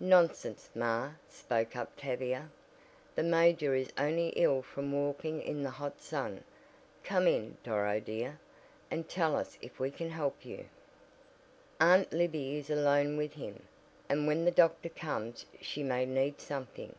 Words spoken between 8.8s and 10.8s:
and tell us if we can help you."